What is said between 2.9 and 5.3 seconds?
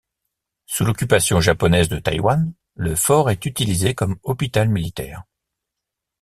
fort est utilisé comme hôpital militaire.